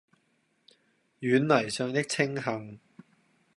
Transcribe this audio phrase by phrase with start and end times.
[1.19, 2.79] 軟泥上的青荇